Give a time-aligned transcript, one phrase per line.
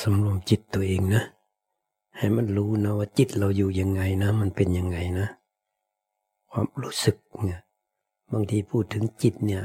[0.00, 1.22] สำรวมจิตตัวเองนะ
[2.16, 5.28] ให้มันรู้นะว่าจิตเราอยู่ยังไงนะ มันเป็นยังไงนะ
[6.50, 7.60] ความรู้สึกเนี่ย
[8.32, 9.64] บางทีพูดถึงจิตเนี่ย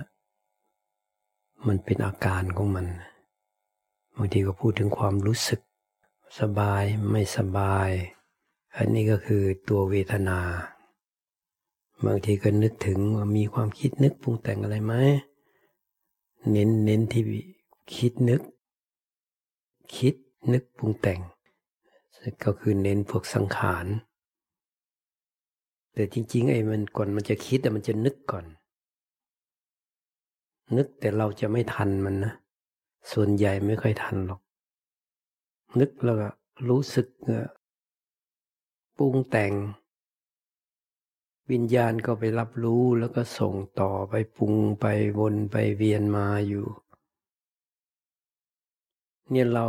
[1.68, 2.88] มันเป็นอาการของมัน
[4.18, 5.60] บางทีก็พูดถึงความรู้สึก
[6.40, 7.90] สบายไม่สบาย
[8.78, 10.40] อันนี้ก็คือตัวเวทนา
[12.04, 14.94] บางทีก็นึกถึงว่ามีความคิดนึกปรุงแต่งอะไรไหม
[16.52, 17.24] เน้นเน้นที่
[17.96, 18.42] คิดนึก
[19.96, 20.16] คิด
[20.54, 21.20] นึกปรุงแต่ง
[22.44, 23.86] ก็คือเน้นพวกสังขาร
[25.94, 28.46] แต่จริงๆไอ้มันก่อนมันจะคิดแต่มันจะนึกก่อน
[30.78, 32.34] นึกแต่เราจะไม่ทันมันนะ
[33.12, 34.42] ส่วนใหญ่ไม่ค่อยทันหรอก
[35.80, 36.30] นึกแล้วก็
[36.70, 37.08] รู้สึก
[38.98, 39.52] ปรุงแต่ง
[41.52, 44.86] วิญญาณก็ไปรับรู้แล้วก็ส่งต่อไปปรุงไป
[45.20, 46.66] วนไปเวียนมาอยู่
[49.30, 49.68] เนี่ยเรา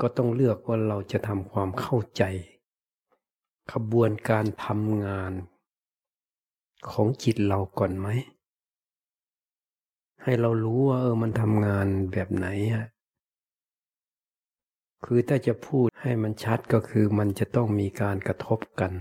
[0.00, 2.22] ก็ต้องเลือกว่าเราจะทำความเข้าใจ
[3.72, 5.32] ขบวนการทำงาน
[6.90, 8.08] ของจิตเราก่อนไหม
[10.22, 12.86] ให้เรารู้ว่าเออมันทำงานแบบไหนฮะ
[15.04, 18.92] คือถ้าจะพูดให้มันชัดก็คือมันจะต้องมีการกระทบกัน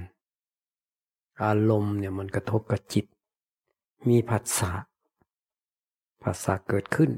[1.45, 3.05] อารมณ์เนี่ยมันกระทบกับจิต
[4.09, 4.71] มีผัสสะ
[6.23, 7.11] ผัสสะเกิดขึ้น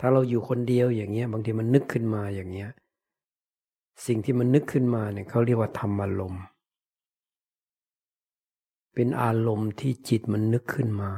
[0.00, 2.70] ถ้าเราอยู่คนเดียวอย่างเงี้ย บางทีมันนึกขึ้นมาอย่างเงี้ย
[4.06, 6.44] สิ่งที่มันนึกขึ้นมาเนี่ยเขาเรียกว่าธรรมอารมณ์
[8.94, 11.10] เป็นอารมณ์ที่จิตมันนึกขึ้นมา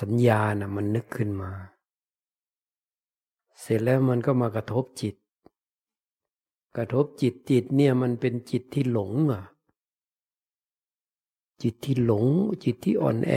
[0.00, 1.50] สัญญานะ่ะมันนึกขึ้นมา
[3.60, 5.14] เสร็จแล้วมันก็มากระทบจิต
[6.76, 9.44] กระทบจิตจิตเนี่ยมันเป็นจิตที่หลงอะ
[11.62, 12.26] จิตที่หลง
[12.64, 13.32] จิตที่อ่อนแอ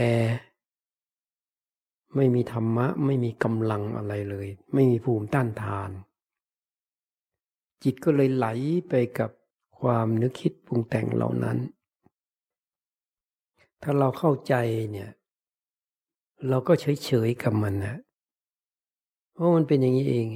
[2.16, 5.90] ไม่มีธรรมะ ไม่มีกำลังอะไรเลย ไม่มีภูมิต้านทาน
[7.82, 8.46] จิตก็เลยไหล
[8.88, 9.30] ไปกับ
[9.78, 11.58] ความนึกคิดปรุงแต่งเหล่านั้น
[13.82, 14.54] ถ้าเราเข้าใจ
[14.92, 15.10] เนี่ย
[16.48, 17.96] เราก็เฉยๆกับมันนะ
[19.32, 20.26] เพราะมันเป็นอย่างนี้เอง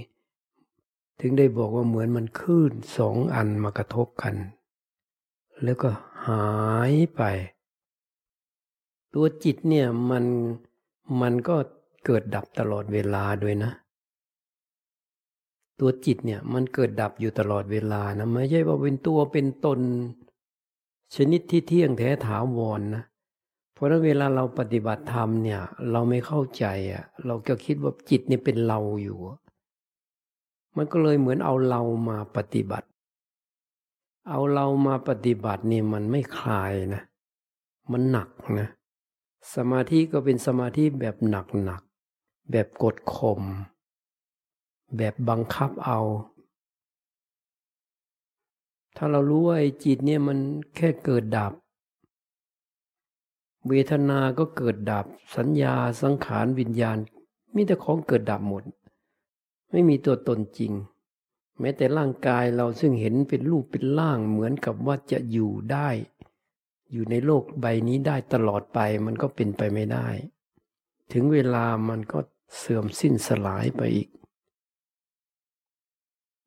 [1.21, 4.35] ถึงได้บอกว่าเหมือนมันคลื่นสองอันมากระทบกัน
[5.65, 5.91] แล้วก็
[6.27, 6.47] หา
[6.91, 7.23] ยไป
[9.15, 10.25] ตัวจิตเนี่ยมัน
[11.21, 11.57] มันก็
[12.05, 13.71] เกิดดับตลอดเวลาด้วยนะ
[15.81, 19.81] ตัวจิตเนี่ยมันเกิดดับอยู่ตลอดเวลานะไม่ใช่ว่าเป็นตัวเป็นตน
[21.17, 23.05] ชนิดที่เที่ยงแท้ถาวรนนะ
[23.75, 29.19] เพราะนั้นเวลาเราปฏิบัติธรรมเนี่ย เราไม่เข้าใจอะ เราก็คิดว่าจิตเนี่ยเป็นเราอยู่
[30.77, 32.89] มันก็เลยเหมือนเอาเรามาปฏิบัติ
[34.29, 37.03] เอาเรามาปฏิบัติเนี่ยมันไม่คลายนะ
[37.93, 38.29] มันหนัก
[38.61, 38.69] นะ
[39.55, 41.83] สมาธิก็เป็นสมาธิแบบหนักหนัก
[42.51, 43.43] แบบกดข่ม
[44.97, 46.01] แบบบังคับเอา
[48.97, 50.39] ถ้าเรารู้ว่าจิตเนี่ยมัน
[50.77, 51.53] แค่เกิดดับ
[53.69, 55.07] เวทนาก็เกิดดับ
[55.37, 56.99] สัญญาสังขารวิญญาณ
[57.55, 58.63] มีแต่ของเกิดดับหมด
[59.71, 60.73] ไม่มีตัวตนจริง
[61.61, 65.89] แม้แต่ร่างกายเราซึ่งเห็นเป็นรูปเป็นร่างเหมือนกับว่าจะอยู่ได้
[66.93, 70.09] อยู่ในโลกใบนี้ได้ตลอดไปมันก็เป็นไปไม่ได้
[71.13, 72.19] ถึงเวลามันก็
[72.57, 74.09] เสื่อมสิ้นสลายไปอีก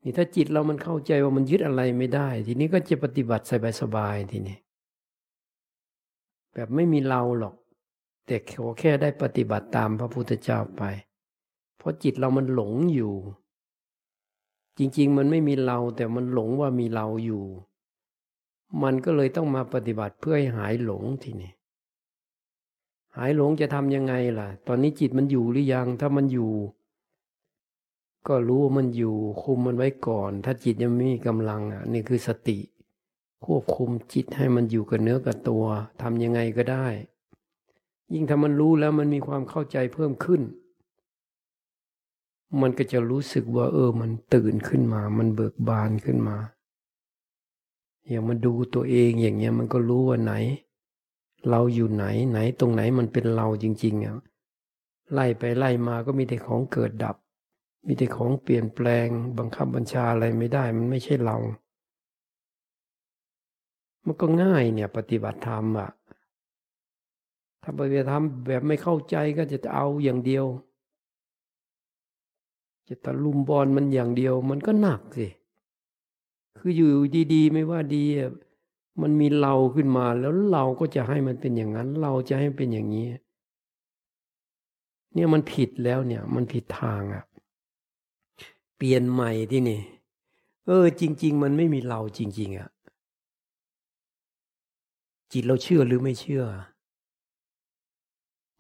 [0.03, 3.45] นี่ถ้าจิตเรามันเข้าใจว่ามันยึดอะไรไม่ได้ ทีนี้ก็จะปฏิบัติ
[3.81, 4.57] สบายๆทีนี้
[6.53, 7.55] แบบไม่มีเราหรอก
[8.25, 10.83] แต่ขอแค่ได้ปฏิบัติตามพระพุทธเจ้าไป
[11.81, 13.13] เพราะจิตเรามันหลงอยู่
[14.77, 17.43] จริง ๆ มันไม่มีเราแต่มันหลงว่ามีเราอยู่
[18.83, 21.51] มันก็เลยต้องมาปฏิบัติเพื่อให้หายหลงทีนี้
[23.17, 26.51] หายหลงจะทำยังไงล่ะ ตอนนี้จิตมันอยู่หรือยัง ถ้ามันอยู่
[28.27, 32.59] ก็รู้ว่ามันอยู่ คุมมันไว้ก่อน ถ้าจิตยังไม่มีกำลังอะนี่คือสติ
[33.45, 35.63] ควบคุมจิตให้มันอยู่กับเนื้อกับตัว
[36.01, 36.87] ทำยังไงก็ได้
[38.13, 40.41] ยิ่งถ้ามันรู้แล้วมันมีความเข้าใจเพิ่มขึ้น
[42.59, 46.37] มันก็จะรู้สึกว่า เออ มันตื่นขึ้นมา มันเบิกบานขึ้นมา
[48.07, 50.33] อย่างมันดูตัวเองอย่างเงี้ย มันก็รู้ว่าไหน
[51.49, 54.17] เราอยู่ไหนไหนตรงไหนมันเป็นเราจริงๆอะ
[55.13, 57.15] ไล่ไปไล่มาก็มีแต่ของเกิดดับ
[57.87, 59.07] มีแต่ของเปลี่ยนแปลง
[59.37, 61.37] บังคับบัญชาอะไรไม่ได้ มันไม่ใช่เรา
[64.05, 65.89] มันก็ง่ายเนี่ย ปฏิบัติธรรมอะ
[67.63, 70.45] ถ้าปฏิบัติธรรมแบบไม่เข้าใจก็จะเอาอย่างเดียว
[72.93, 75.27] จะตะลุมบอลมันอย่างเดียว มันก็หนักสิ
[76.57, 76.89] คืออยู่
[77.33, 78.03] ดีๆ ไม่ว่าดี
[79.01, 83.07] มันมีเราขึ้นมาแล้วเราก็จะให้มันเป็นอย่างนั้น เราจะให้เป็นอย่างนี้
[85.13, 87.23] เนี่ยมันผิดแล้วเนี่ย มันผิดทางอะ่ะ
[88.77, 89.81] เปลี่ยนใหม่ที่นี่
[90.67, 92.69] เออ จริง ๆ มันไม่มีเราจริง ๆอะ่ะ
[95.31, 96.43] จิตเราเชื่อหรือไม่เชื่อ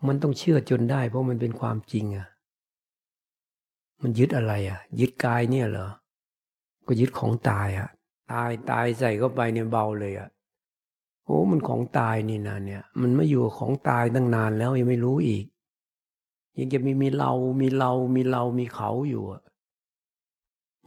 [0.07, 2.27] มันต้องเชื่อจนได้ เพราะมันเป็นความจริงอะ่ะ
[4.01, 5.89] มันยึดอะไรอะ่ะ ยึดกายเนี่ยเหรอ
[6.87, 7.89] ก็ยึดของตายอะ่ะ
[8.31, 10.29] ตายตายใส่เข้าไปเนี่ยเบาเลยอะ่ะ
[11.25, 15.45] โอ้มันของตายนี่นะเนี่ย มันไม่อยู่ของตายตั้งนานแล้วยังไม่รู้อีก
[16.57, 17.31] ยังจะมีมีเรา
[17.61, 19.41] มีเรามีเรามีเขาอยู่อะ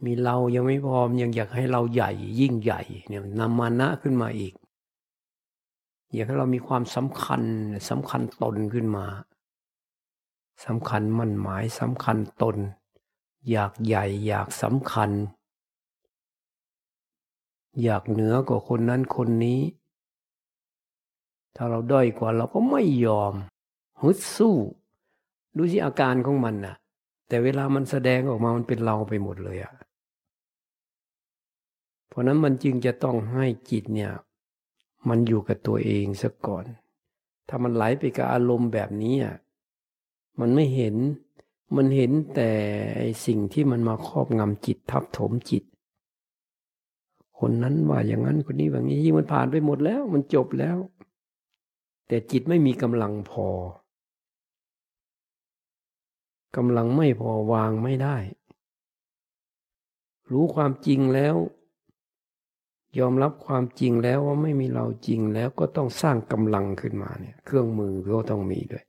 [0.05, 4.53] มีเรายังไม่พร้อมยังอยากให้เราใหญ่ยิ่งใหญ่ เนี่ยนำมานะขึ้นมาอีก
[6.13, 7.41] อยากให้เรามีความสำคัญ
[7.89, 9.05] สำคัญตนขึ้นมา
[10.65, 12.57] สำคัญมั่นหมายสำคัญตน
[13.51, 15.11] อยากใหญ่อยากสำคัญ
[17.83, 19.59] อยากเหนือกว่าคนนั้นคนนี้
[21.55, 23.33] ถ้าเราด้อยกว่าเราก็ไม่ยอม
[24.01, 24.55] ฮึดสู้
[25.57, 26.75] ดูสิอาการของมันน่ะ
[27.27, 29.73] แต่เวลามันแสดงออกมามันเป็นเราไปหมดเลยอะ่ะ
[32.07, 34.11] เพราะนั้นมันจึงจะต้องให้จิตเนี่ย
[35.09, 36.65] มันอยู่กับตัวเองซะก่อน
[37.49, 39.35] ถ้ามันไหลไปกับอารมณ์แบบนี้อะ
[40.39, 40.95] มันไม่เห็น
[41.75, 42.51] มันเห็นแต่
[43.25, 45.63] สิ่งที่มันมาครอบงำจิตทับถมจิต
[47.39, 50.77] คนนั้นว่าอย่างนั้นคนนี้แบบนี้ยิ่งมันผ่านไปหมดแล้ว มันจบแล้ว
[52.07, 53.47] แต่จิตไม่มีกำลังพอ
[56.55, 58.17] กำลังไม่พอวางไม่ได้
[60.31, 61.35] รู้ความจริงแล้ว
[62.99, 68.85] ยอมรับความจริงแล้วว่าไม่มีเราจริงแล้วก็ต้องสร้างกำลังขึ้นมาเนี่ย เครื่องมือก็ต้องมีด้วย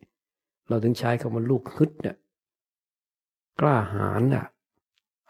[0.68, 2.16] เราถึงใช้คำว่าลูกฮึดเนี่ย
[3.60, 4.46] กล้าหาญอะ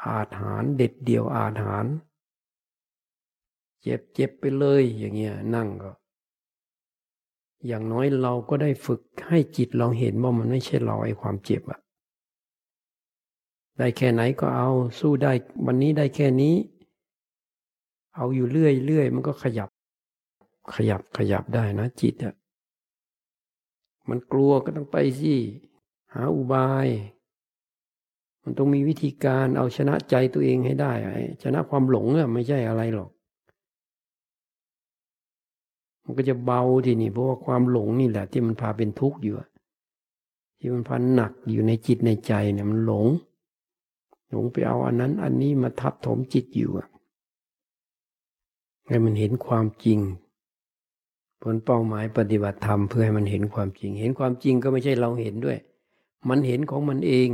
[0.05, 1.87] อาถานเด็ดเดียวอาถาน
[3.81, 5.93] เจ็บเจ็บไปเลยอย่างเงี้ยนั่งก็
[7.67, 11.81] อย่างน้อยเราก็ได้ฝึกให้จิตเราเห็นว่ามันไม่ใช่เราไอ้ความเจ็บอะ
[13.79, 14.71] ได้แค่ไหนก็เอา
[15.01, 15.33] สู้ได้
[15.67, 16.55] วันนี้ได้แค่นี้
[18.17, 19.71] เอาอยู่เรื่อยเรื่อยมันก็ขยับ
[20.75, 22.35] ขยับขยับได้นะจิตอะ
[24.09, 25.35] มันกลัวก็ต้องไปสิ
[26.15, 26.89] หาอุบาย
[28.49, 30.93] มันต้องมีวิธีการเอาชนะใจตัวเองให้ได้
[31.43, 33.11] ชนะความหลงอะไม่ใช่อะไรหรอก
[36.05, 39.35] มันก็จะเบาทีนี่เพราะว่าความหลงนี่แหละ ที่มันพาเป็นทุกข์อยู่
[40.59, 43.07] ที่มันพาหนักอยู่ในจิตในใจเนี่ยมันหลง
[44.31, 46.89] หลงไปเอาอันนั้น อันนี้มาทับถมจิตอยู่อะ
[48.89, 49.99] ให้มันเห็นความจริง
[51.43, 55.59] ผลเป้าหมายปฏิบัติธรรมเพื่อให้มันเห็นความจริง เห็นความจริงก็ไม่ใช่เราเห็นด้วย
[56.29, 57.29] มันเห็นของมันเอง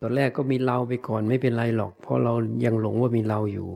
[0.00, 2.32] ตอนแรกก็มีเราไปก่อนไม่เป็นไรหรอก เพราะเรา
[2.64, 3.68] ยังหลงว่ามีเราอยู่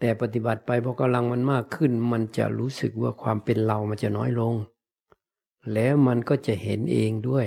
[0.00, 4.54] แต่ปฏิบัติไปพอกำลังมันมากขึ้น มันจะรู้สึกว่าความเป็นเรามันจะน้อยลง
[5.74, 7.46] แล้วมันก็จะเห็นเองด้วย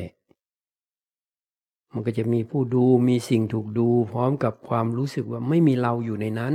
[1.94, 6.54] มันก็จะมีผู้ดูมีสิ่งถูกดู พร้อมกับความรู้สึกว่าไม่มีเราอยู่ในนั้น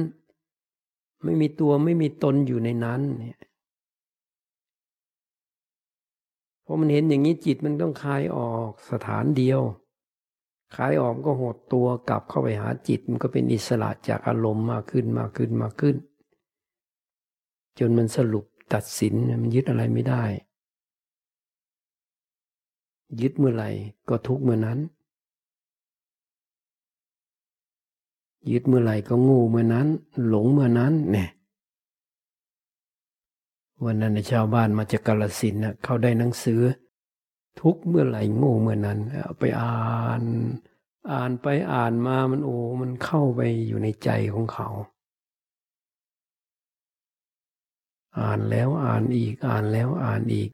[1.24, 3.40] ไม่มีตัวไม่มีตนอยู่ในนั้นเนี่ย
[6.64, 9.60] พอมันเห็นอย่างนี้จิตมันต้องคลายออกสถานเดียว
[10.74, 15.96] ขายออกก็หดตัวกลับเข้าไปหาจิตมันก็เป็นอิสระจากอารมณ์มากขึ้นมากขึ้นมากขึ้น
[17.78, 20.24] จนมันสรุปตัดสินมันยึดอะไรไม่ได้
[23.20, 23.70] ยึดเมื่อไหร่
[24.08, 24.78] ก็ทุกเมื่อนั้น
[28.50, 29.86] ยึดเมื่อไหร่ก็งูเมื่อนั้น
[30.26, 31.28] หลงเมื่อนั้นเนี่ย
[33.84, 36.60] วันนั้นในชาวบ้านมาจากกาลสินนะเขาได้หนังสือ
[37.60, 40.22] ทุกเมื่อไหร่โง่เมื่อนั้นเอาไปอ่าน
[41.10, 44.68] อ่านไปอ่านมามันโอ้มันเข้าไปอยู่ในใจของเขา
[48.18, 50.50] อ่านแล้วอ่านอีกอ่านแล้วอ่านอีก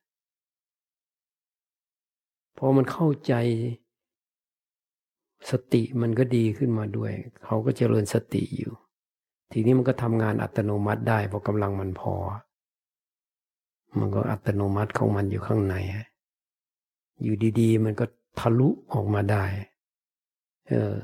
[2.58, 3.34] พอมันเข้าใจ
[5.50, 7.12] สติมันก็ดีขึ้นมาด้วย
[7.44, 8.74] เขาก็เจริญสติอยู่
[9.52, 12.14] ทีนี้มันก็ทำงานอัตโนมัติได้เพราะกำลังมันพอ
[13.98, 15.76] มันก็อัตโนมัติของมันอยู่ข้างใน
[17.22, 18.04] อยู่ดีๆ มันก็
[18.38, 19.44] ทะลุออกมาได้
[20.68, 20.94] เออ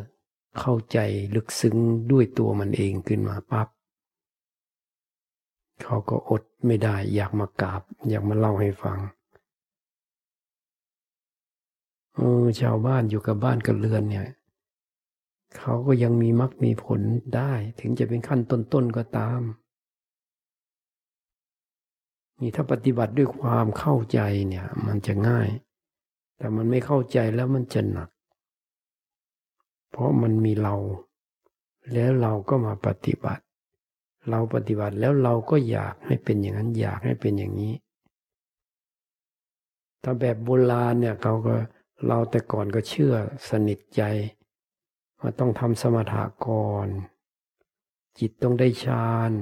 [0.59, 0.99] เข้าใจ
[1.35, 1.77] ลึกซึ้ง
[2.11, 3.69] ด้วยตัวมันเองขึ้นมาปับ๊บ
[5.83, 8.99] เขาก็อดไม่ได้ อยากมากราบ อยากมาเล่าให้ฟัง
[12.15, 14.27] เออชาวบ้านอยู่กับบ้านกับเรือนเนี่ย
[15.57, 17.01] เขาก็ยังมีมรรคมีผล
[17.37, 19.41] ได้ ถึงจะเป็นขั้นต้นๆก็ตาม
[22.41, 25.49] นี่ถ้าปฏิบัติด้วยความเข้าใจเนี่ย มันจะง่าย
[26.39, 28.09] แต่มันไม่เข้าใจแล้วมันจะหนัก
[29.91, 30.75] เพราะมันมีเรา
[31.93, 33.45] แล้วเราก็มาปฏิบัติ
[34.31, 37.75] เราปฏิบัติแล้วเราก็อยากให้เป็นอย่างนั้นอยากให้เป็นอย่างนี้
[40.03, 41.55] ถ้าแบบโบราณเนี่ยเขาก็
[42.07, 43.15] เราแต่ก่อนก็เชื่อ
[43.49, 44.03] สนิทใจ
[45.21, 46.89] ว่าต้องทำสมถะก่อน
[48.19, 49.33] จิตต้องได้ฌาน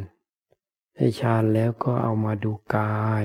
[0.97, 3.25] ได้ฌานแล้วก็เอามาดูกาย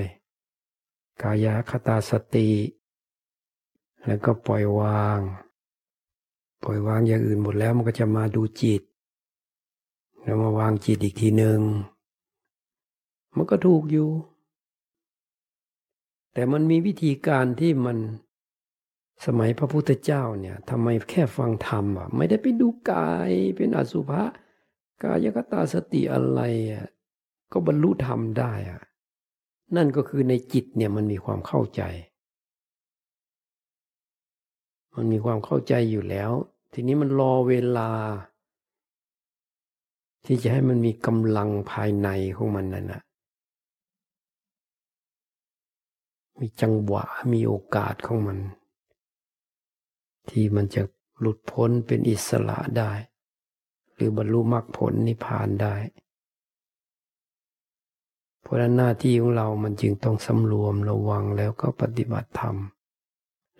[1.22, 2.50] กายคตาสติ
[4.06, 5.18] แล้วก็ปล่อยวาง
[6.62, 8.82] ปล่อยวางอย่างอื่นหมดแล้วมันก็จะมาดูจิต
[10.22, 11.60] แล้วมาวางจิตอีกทีหนึ่ง
[13.36, 14.08] มันก็ถูกอยู่
[16.32, 17.98] แต่มันมีวิธีการที่มัน
[19.26, 24.22] สมัยพระพุทธเจ้าเนี่ยทำไมแค่ฟังธรรมอะ ไม่ได้ไปดูกายเป็นอสุภะ
[25.02, 26.40] กายกตาสติอะไร
[26.72, 26.86] อะ
[27.52, 28.80] ก็บรรลุธรรมได้อะ
[29.76, 31.82] นั่นก็คือในจิตเนี่ยมันมีความเข้าใจ
[34.94, 36.30] มันมีความเข้าใจอยู่แล้ว
[36.72, 37.90] ทีนี้มันรอเวลา
[40.24, 43.02] ที่จะให้มันมีกำลังภายในของมันนั่นนะ
[46.38, 48.38] มีจังหวะมีโอกาสของมัน
[50.30, 50.82] ที่มันจะ
[51.20, 52.92] หลุดพ้นเป็นอิสระได้
[53.94, 55.74] หรือบรรลุมรรคผลนิพพานได้
[58.42, 62.56] เพราะนั้นหน้าที่ของเรามันจึงต้องสำรวมระวังแล้วก็ปฏิบัติธรรม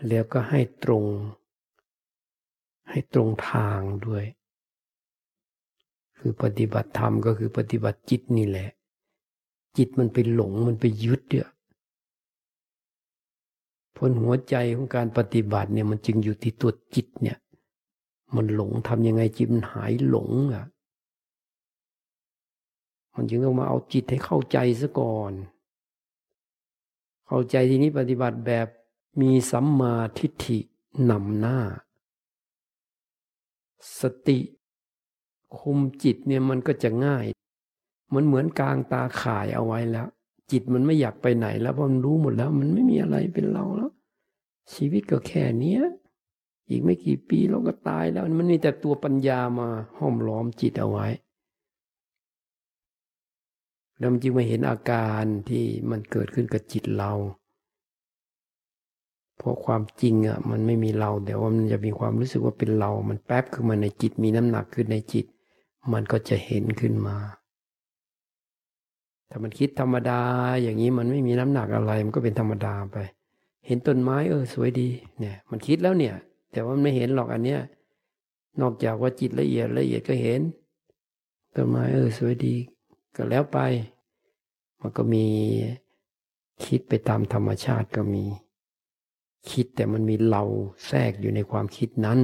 [0.08, 1.04] แล้วก็ให้ตรง
[2.90, 4.24] ให้ตรงทางด้วย
[6.18, 8.70] คือปฏิบัติธรรมก็คือปฏิบัติจิตนี่แหละ
[9.76, 11.48] จิตมันไปหลงมันไปยึดเนี่ย
[13.96, 17.38] ผลหัวใจของการปฏิบัติเนี่ยมันจึงอยู่ที่ตัวจิตเนี่ย
[18.36, 20.64] มันหลงทำยังไงจิตมันหายหลงอะ
[23.14, 25.32] มันจึงต้องมาเอาจิตให้เข้าใจซะก่อน
[27.26, 28.66] เข้าใจทีนี้ปฏิบัติแบบ
[29.20, 30.58] มีสัมมาทิฏฐิ
[31.10, 31.58] นำหน้า
[34.00, 34.38] สติ
[35.58, 37.26] คุมจิตเนี่ยมันก็จะง่าย
[38.14, 40.06] มันเหมือนกลางตาข่ายเอาไว้แล้ว
[40.50, 43.90] จิตมันไม่อยากไปไหนแล้วเพราะมันรู้หมดแล้ว มันไม่มีอะไรเป็นเราแล้ว
[44.74, 45.82] ชีวิตก็แค่เนี้ย
[46.68, 51.06] อีกไม่กี่ปีเราก็ตายแล้ว มันมีแต่ตัวปัญญามาห้อมล้อมจิตเอาไว้
[53.98, 57.12] แล้วมันจึงมาเห็นอาการที่มันเกิดขึ้นกับจิตเรา
[59.42, 65.26] เพราะความจริงอะมันไม่มีเราแต่ว่ามันจะมีความรู้สึกว่าเป็นเรา มันแป๊บขึ้นมาในจิตมีน้ำหนักขึ้นในจิต
[65.92, 67.16] มันก็จะเห็นขึ้นมา
[69.30, 70.20] ถ้ามันคิดธรรมดา
[70.62, 72.98] อย่างนี้มันไม่มีน้ำหนักอะไรมันก็เป็นธรรมดาไป
[73.66, 76.14] เห็นต้นไม้เออสวยดีเนี่ย มันคิดแล้วเนี่ย
[76.52, 77.60] แต่ว่ามันไม่เห็นหรอกอันเนี้ย
[78.60, 80.40] นอกจากว่าจิตละเอียดละเอียดก็เห็น
[81.54, 82.54] ต้นไม้เออสวยดี
[83.16, 83.58] ก็แล้วไป
[84.80, 85.26] มันก็มี
[86.64, 88.24] คิดไปตามธรรมชาติก็มี
[89.50, 90.42] คิดแต่มันมีเรา
[90.86, 92.18] แทรกอยู่ในความคิดนั้น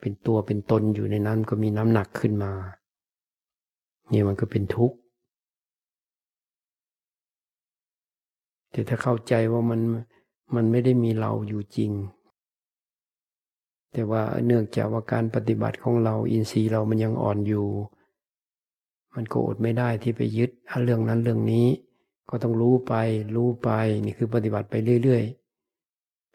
[0.00, 2.52] เป็นตัวเป็นตนอยู่ในนั้นก็มีน้ำหนักขึ้นมา
[4.08, 4.96] เนี่ยมันก็เป็นทุกข์
[8.72, 9.80] แต่ถ้าเข้าใจว่ามัน
[10.54, 11.92] มันไม่ได้มีเราอยู่จริง
[13.92, 17.66] แต่ว่าเนื่องจากว่าการปฏิบัติของเราอินทรีย์เรามันยังอ่อนอยู่
[19.14, 20.50] มันก็อดไม่ได้ที่ไปยึด
[20.84, 21.66] เรื่องนั้นเรื่องนี้
[22.30, 22.94] ก็ต้องรู้ไป
[23.36, 23.70] รู้ไป
[24.04, 25.39] นี่คือปฏิบัติไปเรื่อย ๆ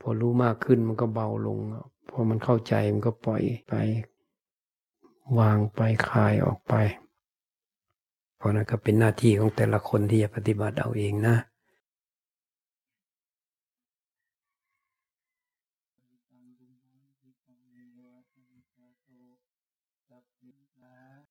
[0.02, 1.58] พอรู้มากขึ้นมันก็เบาลง
[2.10, 3.74] พอมันเข้าใจมันก็ปล่อยไป
[5.40, 6.74] วางไปคลายออกไป
[8.38, 11.36] เพราะนั้นก็เป็นหน้าที่ของแต่ละคนที่จะปฏิบัติเอาเองนะ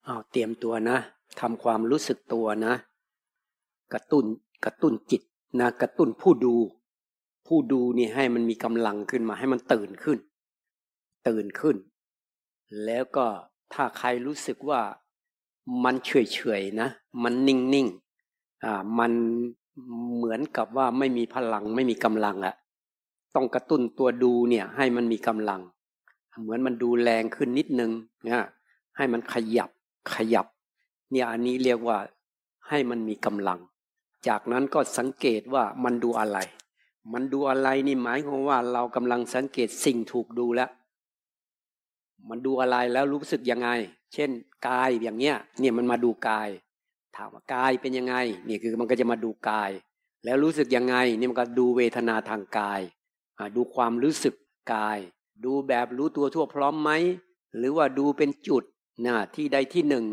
[0.06, 0.96] เอาเตรียมตัวนะ
[1.40, 2.74] ทำความรู้สึกตัวนะ
[3.92, 4.24] กระตุ้น
[4.64, 5.22] กระตุ้นจิต
[5.60, 6.54] นะ กระตุ้นผู้ดู
[7.46, 10.18] ผู้ดูนี่ให้มันมีกำลังขึ้นมาให้มันตื่นขึ้น
[11.28, 11.76] ตื่นขึ้น
[12.84, 13.26] แล้วก็
[13.72, 14.80] ถ้าใครรู้สึกว่า
[15.84, 16.88] มันเฉยเฉยนะ
[17.22, 17.86] มันนิ่งนิ่ง
[18.64, 19.12] อ่ามัน
[20.16, 22.54] เหมือนกับว่าไม่มีพลังไม่มีกำลังอะ
[23.34, 25.60] ต้องกระตุ้นตัวดูเนี่ยให้มันมีกำลัง
[26.42, 27.90] เหมือนมันดูแรงขึ้นนิดนึง
[28.26, 28.46] นะ
[28.96, 29.70] ให้มันขยับ
[30.14, 30.46] ขยับ
[31.10, 31.98] เนี่ยอันนี้เรียกว่า
[32.68, 33.60] ให้มันมีกำลัง
[34.28, 36.38] จากนั้นก็สังเกตว่ามันดูอะไร
[37.12, 40.70] มันดูอะไรนี่หมายความว่าเรากำลังสังเกตสิ่งถูกดูแล้ว
[42.28, 43.68] มันดูอะไรแล้วรู้สึกยังไง
[44.14, 44.30] เช่น
[44.68, 46.48] กายอย่างเนี้ย เนี่ยมันมาดูกาย
[47.16, 48.14] ถามว่ากายเป็นยังไง
[48.48, 49.70] นี่คือมันก็จะมาดูกาย
[50.24, 52.80] แล้วรู้สึกยังไง นี่มันก็ดูเวทนาทางกาย
[53.56, 54.34] ดูความรู้สึก
[54.74, 54.98] กาย
[55.44, 56.90] ดูแบบรู้ตัวทั่วพร้อมไหม
[57.56, 58.62] หรือว่าดูเป็นจุด
[59.04, 60.04] นะที่ใดที่หนึ่ง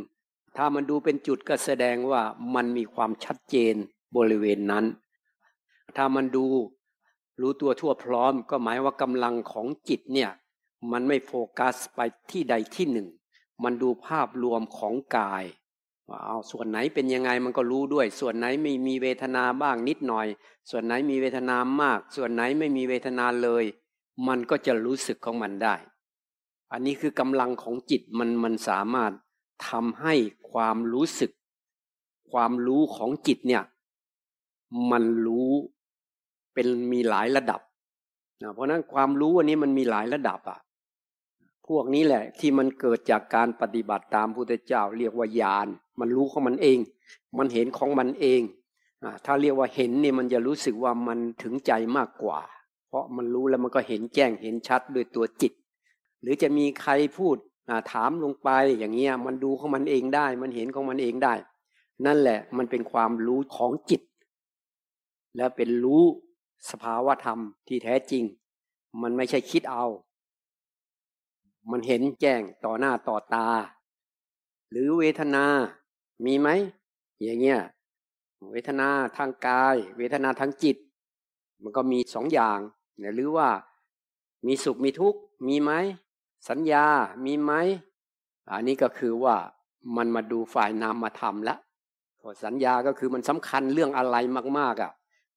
[0.58, 2.22] ถ้ามันดูเป็นจุดก็แสดงว่า
[2.56, 3.76] มันมีความชัดเจน
[4.16, 4.86] บริเวณนั้น
[5.98, 6.46] ถ้ามันดู
[7.42, 10.32] รู้ตัวทั่วพร้อม ก็หมายว่ากำลังของจิตเนี่ย
[10.92, 12.00] มันไม่โฟกัสไป
[12.32, 13.08] ที่ใดที่หนึ่ง
[13.64, 15.44] มันดูภาพรวมของกาย
[16.10, 20.28] ว่าเอาส่วนไหนเป็นยังไงมันก็รู้ด้วย ส่วนไหนไม่มีเวทนาบ้างนิดหน่อย
[20.70, 23.64] ส่วนไหนมีเวทนามาก ส่วนไหนไม่มีเวทนาเลย
[24.28, 25.76] มันก็จะรู้สึกของมันได้
[26.72, 29.12] อันนี้คือกำลังของจิตมันมันสามารถ
[29.68, 30.16] ทำให้
[30.52, 31.32] ความรู้สึก
[32.32, 33.64] ความรู้ของจิตเนี่ย
[34.92, 35.52] มันรู้
[36.54, 37.62] เป็นมีหลายระดับ
[38.44, 40.60] นะเพราะนั้นความรู้อันนี้มันมีหลายระดับอะ
[41.68, 45.68] พวกนี้แหละ ที่มันเกิดจากการปฏิบัติตามพุทธเจ้า เรียกว่าญาณ
[46.00, 46.78] มันรู้ของมันเอง
[47.38, 48.42] มันเห็นของมันเอง
[49.26, 52.40] ถ้าเรียกว่าเห็นเนี่ยมันจะรู้สึกว่ามันถึงใจมากกว่า
[52.88, 55.54] เพราะมันรู้แล้วมันก็เห็นแจ้งเห็นชัดด้วยตัวจิต
[56.22, 57.38] หรือจะมีใครพูด
[57.92, 61.34] ถามลงไปอย่างเงี้ยมันดูของมันเองได้ มันเห็นของมันเองได้
[62.06, 64.02] นั่นแหละมันเป็นความรู้ของจิต
[65.36, 66.04] และเป็นรู้
[66.70, 68.24] สภาวธรรมที่แท้จริง
[69.02, 69.86] มันไม่ใช่คิดเอา
[71.72, 73.48] มันเห็นแจ้งต่อหน้าต่อตา
[74.70, 75.46] หรือเวทนา
[76.26, 76.50] มีไหม
[77.24, 77.60] อย่างเงี้ย
[78.52, 80.78] เวทนาทางกาย เวทนาทางจิต
[81.62, 82.60] มันก็มีสองอย่าง
[83.16, 83.50] หรือว่า
[84.48, 85.72] มีสุขมีทุกข์ มีไหม
[86.50, 86.86] สัญญา
[87.26, 87.54] มีไหม
[88.52, 89.36] อันนี้ก็คือว่า
[89.98, 91.60] มันมาดูฝ่ายนามมาทำแล้ว
[92.44, 94.18] สัญญาก็คือมันสำคัญเรื่องอะไร
[94.60, 94.92] มาก ๆอะ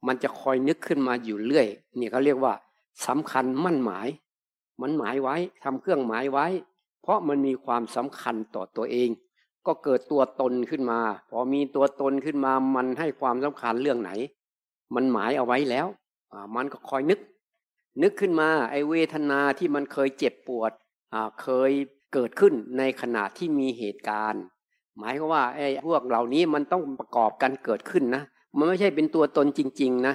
[0.07, 1.67] มันจะคอยนึกขึ้นมาอยู่เรื่อย
[1.99, 2.55] นี่เขาเรียกว่า
[3.07, 4.09] สำคัญมั่นหมาย
[4.81, 6.47] มันหมายไว้ทำเครื่องหมายไว้
[7.03, 9.09] เพราะมันมีความสำคัญต่อตัวเอง
[9.67, 14.11] ก็เกิดตัวตนขึ้นมา พอมีตัวตนขึ้นมา มันให้ความสำคัญเรื่องไหน
[14.95, 15.87] มันหมายเอาไว้แล้ว
[16.57, 17.21] มันก็คอยนึก
[18.03, 20.73] นึกขึ้นมาไอเวทนาที่มันเคยเจ็บปวด
[21.43, 21.71] เคย
[22.13, 24.43] เกิดขึ้นในขณะที่มีเหตุการณ์
[24.99, 28.23] หมายก็ว่าไอ้พวกเหล่านี้มันต้องประกอบกันเกิดขึ้นนะ
[28.57, 30.15] มันไม่ใช่เป็นตัวตนจริง ๆ นะ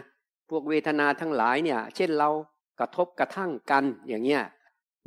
[0.49, 2.29] พวกเวทนาทั้งหลายเนี่ย เช่นเรา
[2.79, 4.43] กระทบกระทั่งกันอย่างเงี้ย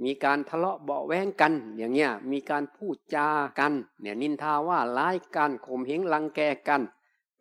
[0.04, 6.82] มีการทะเลาะเบาแวงกัน อย่างเงี้ยมีการพูดจากันเนี่ยนินทาว่าร้ายกันข่มเหงลังแกกัน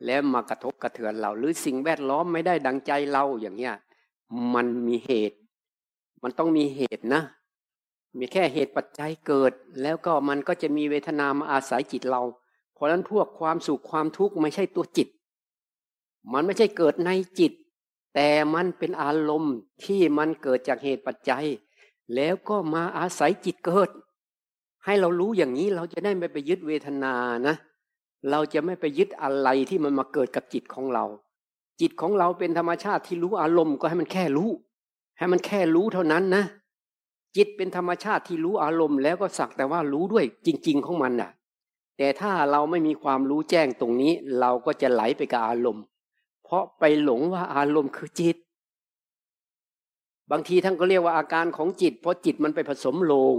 [0.05, 3.75] แล้วมากระทบกระเทือนเรา หรือสิ่งแวดล้อมไม่ได้ดังใจเราอย่างเงี้ย
[4.53, 5.37] มันมีเหตุ
[6.23, 7.21] มันต้องมีเหตุนะ
[8.17, 9.51] มีแค่เหตุปัจจัยเกิด
[9.81, 12.21] แล้วก็มันก็จะมีเวทนามาอาศัยจิตเรา
[12.73, 15.07] เพราะฉะนั้นพวกความสุขความทุกข์ไม่ใช่ตัวจิต
[16.33, 17.51] มันไม่ใช่เกิดในจิต
[18.15, 21.45] แต่มันเป็นอารมณ์ที่มันเกิดจากเหตุปัจจัย
[22.15, 23.89] แล้วก็มาอาศัยจิตเกิด
[24.85, 27.13] ให้เรารู้อย่างนี้เราจะได้ไม่ไปยึดเวทนา
[27.47, 27.55] นะ
[28.29, 31.05] เราจะไม่ไปยึดอะไรที่มันมาเกิดกับจิตของเรา
[31.81, 34.49] จิตของเราเป็นธรรมชาติที่รู้อารมณ์ก็ให้มันแค่รู้
[35.17, 36.43] ให้มันแค่รู้เท่านั้นนะ
[37.35, 41.31] จิตเป็นธรรมชาติที่รู้อารมณ์แล้วก็สักแต่ว่ารู้ด้วยจริง ๆ ของมันน่ะ
[41.97, 45.83] แต่ถ้าเราไม่มีความรู้แจ้งตรงนี้ เราก็จะไหลไปกับอารมณ์
[46.51, 48.37] ราะไปหลงว่าอารมณ์คือจิต
[50.31, 53.35] บางทีท่านก็เรียกว่าอาการของจิต เพราะจิตมันไปผสมโลง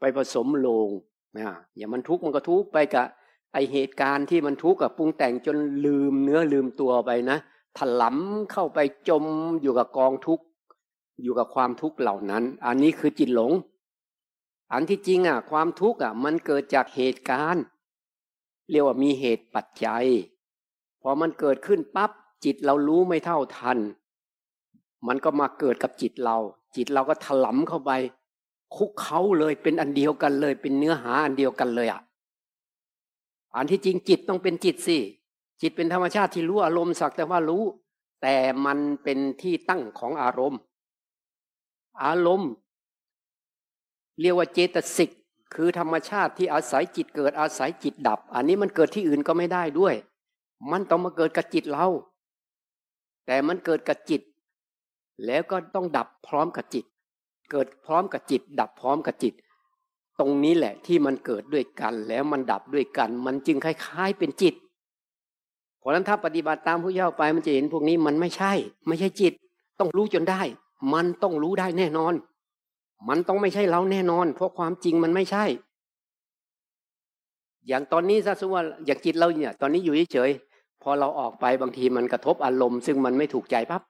[0.00, 0.88] ไปผสมโลง
[1.36, 3.06] นะอย่ามันทุกข์มันก็ทุกข์ไปกับ
[3.52, 7.38] ไอเหตุการณ์ที่มันทุกข์กับปรุงแต่งจนลืมเนื้อลืมตัวไปนะ
[7.78, 9.24] ถลำเข้าไปจม
[9.62, 10.44] อยู่กับกองทุกข์
[11.22, 13.52] อยู่กับความทุกข์เหล่านั้น อันนี้คือจิตหลง
[14.72, 17.64] อันที่จริงอะ ความทุกข์อะ มันเกิดจากเหตุการณ์
[18.70, 20.06] เรียกว่ามีเหตุปัจจัย
[21.02, 22.10] พอมันเกิดขึ้นปั๊บ
[22.44, 23.78] จิตเรารู้ไม่เท่าทัน
[25.06, 26.36] มันก็มาเกิดกับจิตเรา
[26.76, 27.90] จิตเราก็ถลำเข้าไป
[28.76, 32.00] คุกเขาเลยเป็นอันเดียวกันเลย เป็นเนื้อหาอันเดียวกันเลยอะ
[33.56, 34.98] อันที่จริงจิตต้องเป็นจิตสิ
[35.60, 37.64] จิตเป็นธรรมชาติที่รู้อารมณ์สักแต่ว่ารู้
[38.22, 38.34] แต่
[38.66, 40.60] มันเป็นที่ตั้งของอารมณ์
[42.04, 42.50] อารมณ์
[44.20, 45.10] เรียกว่าเจตสิก
[45.54, 49.94] คือธรรมชาติที่อาศัยจิตเกิดอาศัยจิตดับ อันนี้มันเกิดที่อื่นก็ไม่ได้ด้วย
[50.70, 51.86] มันต้องมาเกิดกับจิตเรา
[53.26, 54.22] แต่มันเกิดกับจิต
[55.26, 56.84] แล้วก็ต้องดับพร้อมกับจิต
[57.50, 59.34] เกิดพร้อมกับจิต ดับพร้อมกับจิต
[60.18, 64.54] ตรงนี้แหละที่มันเกิดด้วยกัน แล้วมันดับด้วยกัน มันจึงคล้ายๆเป็นจิต
[65.78, 68.52] เพราะนั้นถ้าปฏิบัติตามผู้เย่าไปมันจะเห็นพวกนี้มันไม่ใช่
[68.86, 69.32] ไม่ใช่จิต
[69.78, 70.42] ต้องรู้จนได้
[70.94, 72.14] มันต้องรู้ได้แน่นอน
[73.08, 75.44] มันต้องไม่ใช่เราแน่นอน เพราะความจริงมันไม่ใช่
[77.66, 80.30] อย่างตอนนี้ซะสว่าอย่างจิตเราเนี่ย ตอนนี้อยู่เฉย
[80.88, 83.82] อเราออกไปบางทีมันกระทบอารมณ์ ซึ่งมันไม่ถูกใจปั๊บ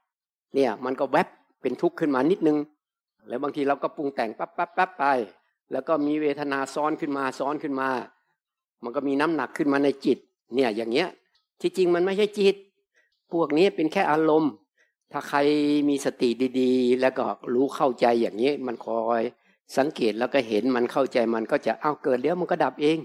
[0.54, 1.28] เนี่ยมันก็แวบ
[1.62, 2.58] เป็นทุกข์ขึ้นมานิดนึง
[3.28, 5.04] แล้วบางทีเราก็ปรุงแต่งปั๊บปั๊บปั๊บไป
[5.72, 7.88] แล้วก็มีเวทนาซ้อนขึ้นมาซ้อนขึ้นมา
[8.84, 10.18] มันก็มีน้ำหนักขึ้นมาในจิต
[10.54, 11.08] เนี่ยอย่างเงี้ย
[11.60, 12.54] ที่จริงมันไม่ใช่จิต
[13.32, 14.52] พวกนี้เป็นแค่อารมณ์
[15.12, 15.38] ถ้าใคร
[15.88, 16.30] มีสติ
[16.60, 19.22] ดีๆ แล้วก็รู้เข้าใจอย่างนี้มันคอย
[19.76, 22.98] สังเกตแล้วก็เห็นมันเข้าใจมันก็จะเอาเกิดแล้วมันก็ดับเอง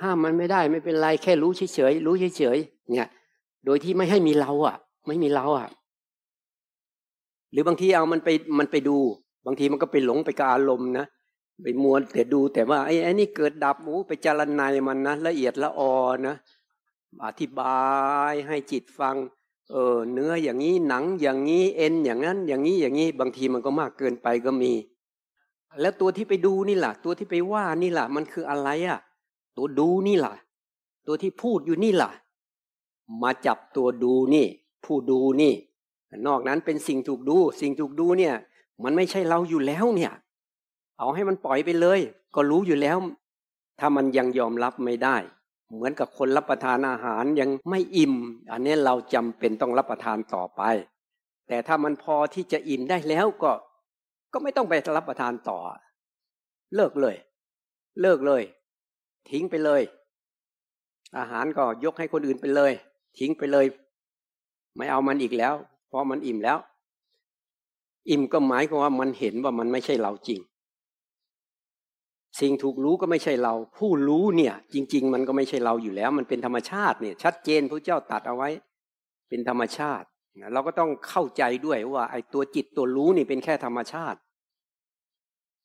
[0.00, 3.08] ห้ามมันไม่ได้ไม่เป็นไรแค่รู้เฉยๆรู้เฉยๆเนี่ย
[3.64, 5.68] โดยที่ไม่ให้มีเราอะ ไม่มีเราอะ
[7.52, 8.96] หรือบางทีเอามันไปมันไปดู
[9.46, 11.06] บางทีมันก็ไปหลงไปกับอารมณ์นะ
[11.62, 15.94] ไปมวนแต่ดูแต่ว่าไอ้ไอ้นี่เกิดดับโอ้ไปจารณายมันนะละเอียดละออ
[16.26, 16.36] นะ
[17.24, 17.80] อธิบา
[18.30, 19.16] ยให้จิตฟัง
[19.70, 24.72] เออเนื้ออย่างนี้หนังอย่างนี้เอ็นอย่างนั้น อย่างนี้อย่างนี้ บางทีมันก็มากเกินไปก็มี
[25.80, 28.98] แล้วตัวที่ไปดูนี่ล่ะ ตัวที่ไปว่านี่ล่ะ มันคืออะไรอะ่ะ
[29.56, 30.34] ตัวดูนี่ล่ะ
[31.06, 32.10] ตัวที่พูดอยู่นี่ล่ะ
[33.22, 34.46] มาจับตัวดูนี่
[34.84, 35.54] ผู้ดูนี่
[36.26, 38.34] นอกนั้นเป็นสิ่งถูกดู สิ่งถูกดูเนี่ย
[38.84, 40.12] มันไม่ใช่เราอยู่แล้วเนี่ย
[40.98, 42.00] เอาให้มันปล่อยไปเลย
[42.34, 42.96] ก็รู้อยู่แล้ว
[43.78, 45.16] ถ้ามันยังยอมรับไม่ได้
[45.72, 48.14] เหมือนกับคนรับประทานอาหารยังไม่อิ่ม
[48.52, 50.62] อันนี้เราจำเป็นต้องรับประทานต่อไป
[51.48, 53.52] แต่ถ้ามันพอที่จะอิ่มได้แล้วก็
[54.32, 55.58] ก็ไม่ต้องไปรับประทานต่อ
[56.74, 57.16] เลิกเลย
[58.00, 58.42] เลิกเลย
[59.30, 59.82] ทิ้งไปเลย
[61.18, 62.72] อาหารก็ยกให้คนอื่นไปเลย
[63.18, 63.66] ทิ้งไปเลย
[64.76, 65.54] ไม่เอามันอีกแล้ว
[65.88, 66.58] เพราะมันอิ่มแล้ว
[68.10, 70.40] อิ่มก็หมายความว่ามันเห็นว่ามันไม่ใช่เราจริง
[72.40, 78.50] สิ่งถูกรู้ก็ไม่ใช่เรา ผู้รู้เนี่ย จริง ๆ มันก็ไม่ใช่เราอยู่แล้ว มันเป็นธรรมชาติเนี่ย ชัดเจนพระเจ้าตัดเอาไว้
[79.28, 80.06] เป็นธรรมชาติ
[80.52, 84.18] เราก็ต้องเข้าใจด้วยว่า ไอ้ตัวจิตตัวรู้นี่เป็นแค่ธรรมชาติ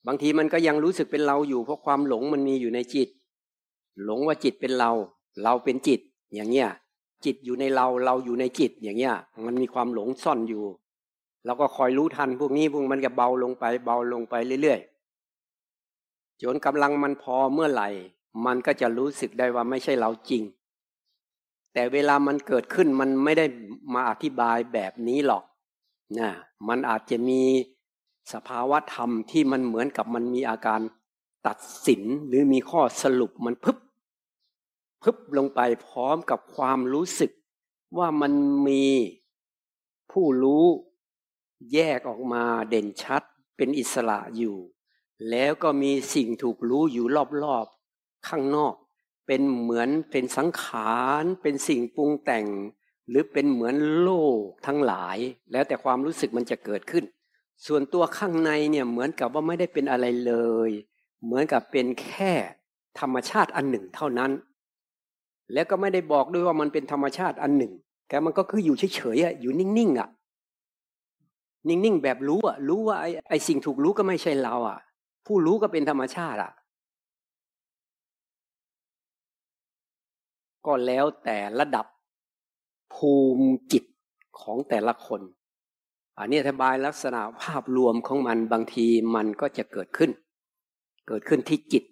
[0.07, 3.09] บางทีมันก็ยังรู้สึกเป็นเราอยู่เพราะความหลงมันมีอยู่ในจิต
[4.03, 4.91] หลงว่าจิตเป็นเรา
[5.43, 5.99] เราเป็นจิต
[6.33, 6.69] อย่างเงี้ย
[7.25, 10.63] จิตอยู่ในเราเราอยู่ในจิตอย่างเงี้ย มันมีความหลงซ่อนอยู่
[11.45, 17.89] เราก็คอยรู้ทันพวกนี้พวกมันก็เบาลงไป เบาลงไปเรื่อยๆจนกำลังมันพอเมื่อไหร่
[18.45, 20.43] มันก็จะรู้สึกได้ว่าไม่ใช่เราจริง
[21.73, 23.45] แต่เวลามันเกิดขึ้นมันไม่ได้
[23.93, 25.43] มาอธิบายแบบนี้หรอก
[26.19, 26.29] นะ
[26.67, 27.41] มันอาจจะมี
[28.33, 30.81] สภาวะธรรมที่มันเหมือนกับมันมีอาการ
[31.47, 33.77] ตัดสินหรือมีข้อสรุปมันพึบ
[35.07, 37.31] พึบลงไปพร้อมกับความรู้สึก
[37.97, 38.33] ว่ามัน
[38.67, 38.85] มี
[40.11, 40.65] ผู้รู้
[41.73, 43.21] แยกออกมาเด่นชัด
[43.57, 44.57] เป็นอิสระอยู่
[45.29, 47.05] แล้วก็มีสิ่งถูกรู้อยู่
[47.43, 48.73] รอบๆข้างนอก
[49.27, 52.45] เป็นเหมือนเป็นสังขารเป็นสิ่งปรุงแต่ง
[53.09, 55.17] หรือเป็นเหมือนโลกทั้งหลาย
[55.51, 57.05] แล้วแต่ความรู้สึกมันจะเกิดขึ้น
[57.65, 60.33] ส่วนตัวข้างในเนี่ยเหมือนกับว่าไม่ได้เป็นอะไรเล
[60.67, 60.71] ย
[61.23, 62.33] เหมือนกับเป็นแค่
[62.99, 64.31] ธรรมชาติอันหนึ่งเท่านั้น
[65.53, 67.73] แล้วก็ไม่ได้บอกด้วยว่ามันเป็นธรรมชาติอันหนึ่ง
[68.09, 70.09] แต่มันก็คืออยู่เฉยๆอยู่นิ่งๆอะ
[71.67, 74.79] นิ่งๆแบบรู้อะ รู้ว่าไอ้ไอ้สิ่งถูกรู้ก็ไม่ใช่เราอะ
[75.25, 76.51] ผู้รู้ก็เป็นธรรมชาติอะ
[80.65, 81.85] ก็แล้วแต่ระดับ
[82.95, 83.83] ภูมิจิต
[84.41, 85.21] ของแต่ละคน
[86.17, 90.11] อันนี้อธิบายลักษณะภาพรวมของมันบางทีมันก็จะเกิดขึ้น
[91.07, 91.83] เกิดขึ้นที่จิต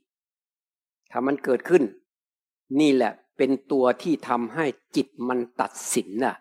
[1.12, 1.84] ถ้ามันเกิดขึ้น
[2.80, 4.66] นี่แหละ เป็นตัวที่ทำให้
[4.96, 6.36] จิตมันตัดสินน่ะ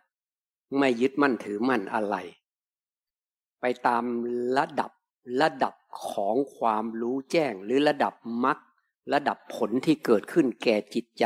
[0.79, 2.17] ไม่ยึดมั่นถือมั่นอะไร
[3.61, 4.05] ไปตาม
[4.59, 4.91] ระดับ
[5.43, 5.75] ระดับ
[6.09, 8.59] ของความรู้แจ้งหรือระดับมรรค
[9.13, 11.25] ระดับผลที่เกิดขึ้นแก่จิตใจ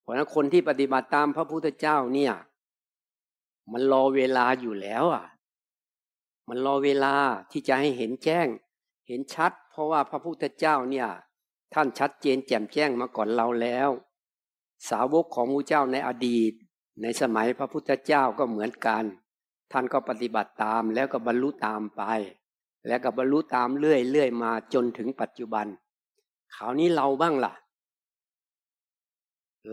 [0.00, 2.34] เพราะนั้นคนที่ปฏิบัติตามพระพุทธเจ้าเนี่ย
[3.72, 5.24] มันรอเวลาอยู่แล้วอะ
[6.48, 7.14] มันรอเวลา
[7.50, 8.46] ที่จะให้เห็นแจ้ง
[9.08, 11.08] เห็นชัด เพราะว่าพระพุทธเจ้าเนี่ย
[11.74, 13.90] ท่านชัดเจนแจ่มแจ้งมาก่อนเราแล้ว
[14.90, 16.52] สาวกของพระเจ้าในอดีต
[17.02, 19.04] ในสมัยพระพุทธเจ้าก็เหมือนกัน
[19.72, 22.02] ท่านก็ปฏิบัติตามแล้วก็บรรลุตามไป
[22.86, 25.66] แล้วก็บรรลุตามเรื่อยๆมาจนถึงปัจจุบัน
[26.54, 27.52] คราวนี้เราบ้างล่ะ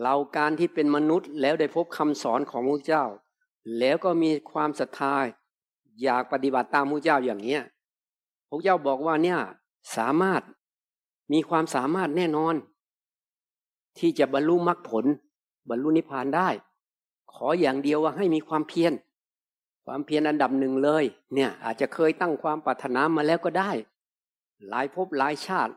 [0.01, 3.05] เราการที่เป็นมนุษย์แล้วได้พบคำสอนของพระเจ้า
[3.79, 5.15] แล้วก็มีความศรัทธา
[6.01, 7.61] อยากปฏิบัติตามพระเจ้าอย่างเนี้ย
[8.49, 9.39] พระเจ้าบอกว่าเนี่ย
[9.97, 10.41] สามารถ
[11.33, 12.55] มีความสามารถแน่นอน
[13.97, 15.05] ที่จะบรรลุมรรคผล
[15.69, 16.49] บรรลุนิพพานได้
[17.33, 18.93] ขออย่างเดียวว่าให้มีความเพียร
[19.85, 23.71] ความเพียรอันดับหนึ่งเลย เนี่ยอาจจะเคยตั้งความปรารถนามาแล้วก็ได้
[24.69, 25.73] หลายภพหลายชาติ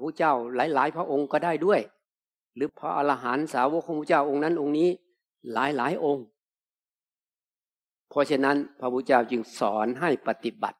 [0.00, 1.80] พระเจ้าหลาย ๆ พระองค์ก็ได้ด้วย
[2.54, 4.88] หรือพระอรหันต์สาวกของพระเจ้าองค์นั้นองค์นี้
[5.52, 6.24] หลายหลายองค์
[8.10, 10.78] เพราะฉะนั้นพระพุทธเจ้าจึงสอนให้ปฏิบัติ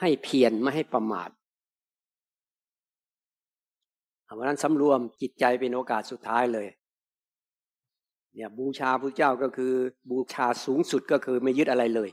[0.00, 1.28] ให้เพียรไม่ให้ประมาท
[4.34, 6.66] เพราะนั้นสำรวมจิตใจเป็นโอกาสสุดท้ายเลย
[8.34, 9.72] เนี่ยบูชาพระเจ้าก็คือ
[10.10, 12.10] บูชาสูงสุดก็คือไม่ยึดอะไรเลย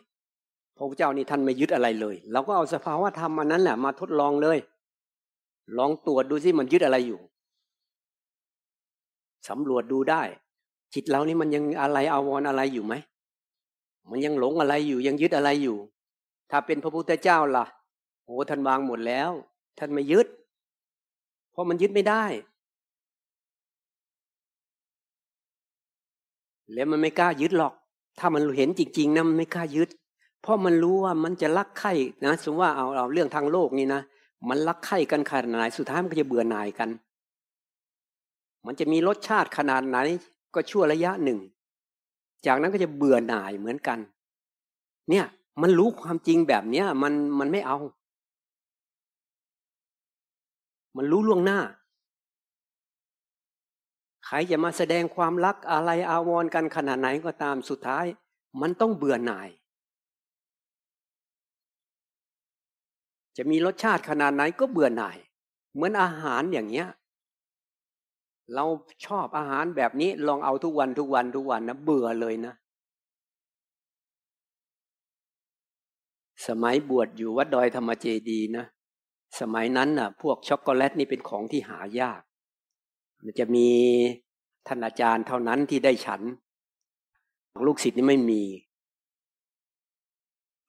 [0.75, 4.57] พระพุทธเจ้านี่ท่านไม่ยึดอะไรเลย เราก็เอาสภาวะธรรมมันนั้นแหละมาทดลองเลย
[5.77, 7.19] ลองตรวจดูสิมันยึดอะไรอยู่
[9.49, 10.21] สำรวจดูได้
[10.93, 12.93] จิตเรานี่มันยังอะไรอาวรอะไรอยู่ไหม
[14.09, 15.77] มันยังหลงอะไรอยู่ยังยึดอะไรอยู่
[16.51, 17.65] ถ้าเป็นพระพุทธเจ้าล่ะ
[18.25, 19.31] โอ้ท่านวางหมดแล้ว
[19.79, 20.27] ท่านไม่ยึด
[21.53, 22.25] เพราะมันยึดไม่ได้
[26.73, 27.73] แล้วมันไม่กล้ายึดหรอก
[28.19, 29.89] ถ้ามันเห็นจริงๆนะมันไม่กล้ายึด
[30.41, 31.89] เพราะมันรู้ว่ามันจะรักใคร
[32.25, 34.01] นะสมมติว่าเอาเอาเรื่องทางโลกนี่นะ
[34.49, 36.89] มันรักใคร่กันขนาดไหนสุดท้ายมันก็จะเบื่อหน่ายกัน
[38.65, 39.97] มันจะมีรสชาติขนาดไหน
[40.53, 41.39] ก็ชั่วระยะหนึ่ง
[42.45, 43.99] จากนั้นก็จะเบื่อหน่ายเหมือนกัน
[45.09, 45.25] เนี่ย
[45.61, 47.77] มันรู้ความจริงแบบเนี้ย มันมันไม่เอา
[50.95, 51.59] มันรู้ล่วงหน้า
[54.25, 58.05] ใครจะมาแสดงความรักอะไรอาวรกันขนาดไหนก็ตามสุดท้าย
[58.61, 59.49] มันต้องเบื่อหน่าย
[63.37, 65.17] จะมีรสชาติขนาดไหนก็เบื่อหน่าย
[65.73, 66.87] เหมือนอาหารอย่างเงี้ย
[68.55, 68.65] เรา
[69.05, 72.53] ชอบอาหารแบบนี้ลองเอาทุกวันทุกวันทุกวันนะเบื่อเลยนะ
[76.47, 78.65] สมัยบวชอยู่วัดดอยธรรมเจดีนะ
[79.39, 82.21] สมัยนั้นน่ะ พวกช็อกโกแลตนี่เป็นของที่หายาก
[83.23, 83.67] มันจะมี
[84.67, 86.21] ท่านอาจารย์เท่านั้นที่ได้ฉัน
[87.65, 88.43] ลูกศิษย์นี่ไม่มี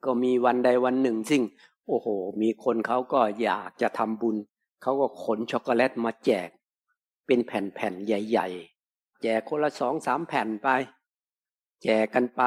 [0.04, 1.42] ก็มีวันใดวันหนึ่ง ซึ่ง
[1.86, 2.06] โอ้โห
[2.42, 4.36] มีคนเขาก็อยากจะทำบุญ
[4.82, 6.48] เขาก็ขนช็อกโกแลตมาแจก
[7.26, 8.48] เป็นแผ่นๆใหญ่
[8.86, 10.68] ๆ แจกคนละสองสามแผ่นไป
[11.82, 12.42] แจกกันไป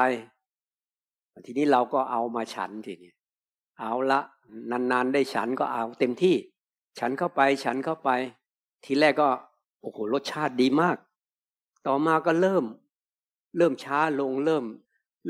[1.46, 3.12] ทีนี้เราก็เอามาฉันทีนี้
[3.80, 4.20] เอาละ
[4.70, 6.36] นานๆได้ฉันก็เอาเต็มที่
[6.98, 8.10] ฉันเข้าไปฉันเข้าไป
[8.84, 9.28] ทีแรกก็
[9.80, 10.96] โอ้โหรสชาติดีมาก
[11.86, 12.64] ต่อมาก็เริ่ม
[13.56, 14.64] เริ่มช้าลงเริ่ม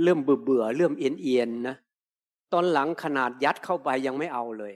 [0.03, 1.77] เริ่มเบื่อเบื่อเริ่มเอียนเอียนนะ
[2.53, 4.73] ตอนหลังขนาดยัดเข้าไปยังไม่เอาเลย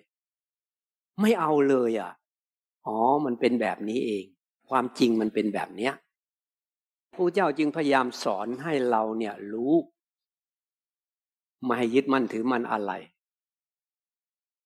[1.21, 2.13] ไม่เอาเลยอะ
[2.87, 4.25] อ๋อ มันเป็นแบบนี้เอง
[4.69, 5.93] ความจริงมันเป็นแบบเนี้ย
[7.15, 9.75] ผู้เจ้าจึงพยายามสอนให้เราเนี่ยรู้
[11.65, 12.93] ไม่ให้ยึดมั่นถือมันอะไร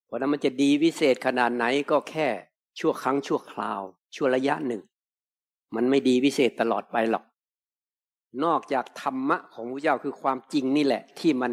[0.07, 2.29] เพราะนั้นมันจะดีวิเศษขนาดไหนก็แค่
[2.79, 3.81] ชั่วครั้งชั่วคราว
[4.15, 4.83] ชั่วระยะหนึ่ง
[5.75, 7.25] มันไม่ดีวิเศษตลอดไปหรอก
[8.45, 11.53] นอกจากธรรมะของพระเจ้าคือความจริงนี่แหละ ที่มัน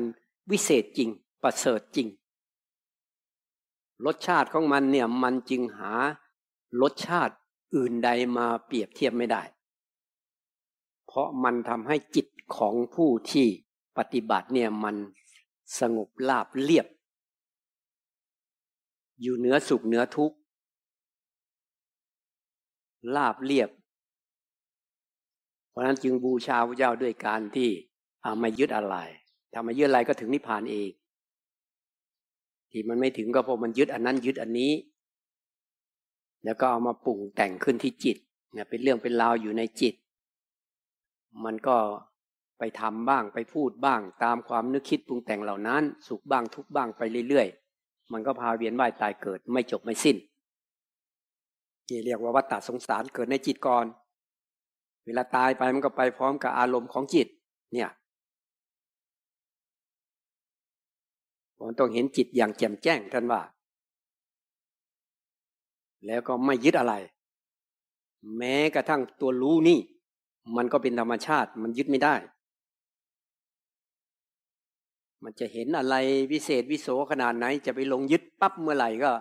[0.51, 1.09] วิเศษจริง
[1.43, 2.07] ประเสริฐจริง
[4.05, 5.93] รสชาติของมันเนี่ยมันจึงหา
[6.81, 7.33] รสชาติ
[7.75, 9.43] อื่นใดมาเปรียบเทียบไม่ได้
[11.07, 13.47] เพราะมันทำให้จิตของผู้ที่
[13.97, 14.95] ปฏิบัติเนี่ยมัน
[15.79, 16.87] สงบราบเรียบ
[19.23, 20.37] อยู่เหนือสุขเหนือทุกข์
[23.15, 23.69] ลาบเรียบ
[25.69, 28.95] เพราะนั้นจึงบูชาพระเจ้าด้วยการที่าไม่ยึดอะไร
[29.53, 30.89] ทำไม่ยึดอะไรก็ถึงนิพพานเอง
[32.71, 34.71] ที่มันไม่ถึงก็เพราะมันยึดอันนั้นยึดอันนี้
[36.45, 38.17] แล้วก็เอามาปรุงแต่งขึ้นที่จิต
[38.53, 39.93] เนี่ยเป็นเรื่องเป็นราวอยู่ในจิต
[41.45, 41.77] มันก็
[42.59, 47.62] ไปทำบ้างไปพูดบ้าง ตามความนึกคิดปรุงแต่งเหล่านั้น สุขบ้างทุกบ้างไปเรื่อยๆ
[48.11, 50.17] มันก็พาเวียนว่ายตายเกิดไม่จบไม่สิ้น
[51.89, 53.85] นี่เรียกว่าวัฏฏะสงสารเกิดในจิตก่อน
[55.05, 57.27] เวลาตายไปมันก็ไปพร้อมกับอารมณ์ของจิต
[57.73, 57.89] เนี่ย
[61.67, 63.41] มันต้องเห็นจิตอย่างแจ่มแจ้งท่านว่า
[66.05, 66.93] แล้วก็ไม่ยึดอะไร
[68.37, 69.79] แม้กระทั่งตัวรู้นี่
[70.55, 72.15] มันก็เป็นธรรมชาติมันยึดไม่ได้
[75.23, 75.95] มันจะเห็นอะไร
[76.31, 79.11] วิเศษวิโสขนาดไหน จะไปลงยึดปั๊บเมื่อไหร่ก็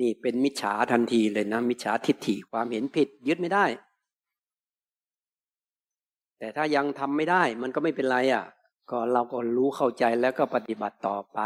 [0.00, 3.64] นี่เป็นมิจฉาทันทีเลยนะ มิจฉาทิฏฐิความเห็นผิด ยึดไม่ได้
[6.38, 8.44] แต่ถ้ายังทำไม่ได้ มันก็ไม่เป็นไรอะ่ะ
[8.90, 11.38] ก็เราก็รู้เข้าใจแล้วก็ปฏิบัติต่อไป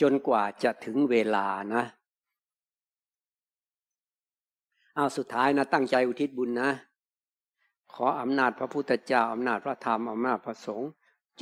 [0.00, 1.84] จนกว่าจะถึงเวลานะ
[4.94, 6.70] เอาสุดท้ายนะ ตั้งใจอุทิศบุญนะ
[7.94, 10.90] ขออำนาจพระพุทธเจ้าอำนาจพระธรรมอำนาจพระสงฆ์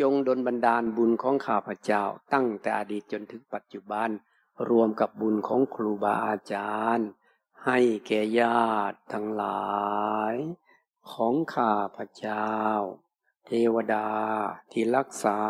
[0.00, 4.08] จงดลบันดาลบุญของข้าพเจ้า ตั้งแต่อดีตจนถึงปัจจุบัน
[4.70, 7.08] รวมกับบุญของครูบาอาจารย์
[7.64, 9.68] ให้แก่ญาติทั้งหลา
[10.32, 10.34] ย
[11.12, 12.50] ของข้าพเจ้า
[13.46, 14.08] เทวดา
[14.72, 15.40] ที่รักษา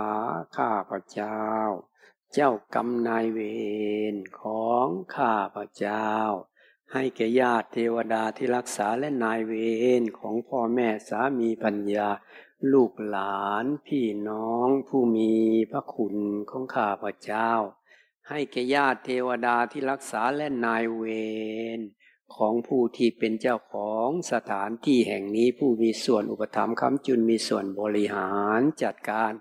[0.57, 1.39] ข้าพเจ้า
[2.33, 3.41] เจ้ากรรมนายเว
[4.13, 6.09] รของข้าพเจ้า
[6.93, 9.53] ให้แก่ญาติเทวดาที่รักษาและนายเว
[10.01, 12.09] รของพ่อแม่สามีปัญญา
[12.73, 15.33] ลูกหลานพี่น้องผู้มี
[15.71, 16.17] พระคุณ
[16.51, 17.51] ของข้าพเจ้า
[18.29, 21.03] ให้แก่ญาติเทวดาที่รักษาและนายเว
[21.79, 21.81] ร
[22.37, 29.33] ของผู้ที่เป็นเจ้าของสถานที่แห่งนี้ผู้มีส่วนอุปถัมภ์คำจุนมีส่วนบริหารจัดการ